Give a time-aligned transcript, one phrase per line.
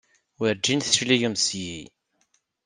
[0.39, 1.81] Werǧin d-tecligemt seg-i!